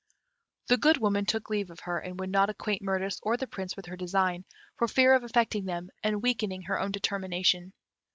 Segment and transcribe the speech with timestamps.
[0.65, 3.75] The Good Woman took leave of her, and would not acquaint Mirtis or the Prince
[3.75, 4.45] with her design,
[4.77, 7.71] for fear of affecting them and weakening her own determination.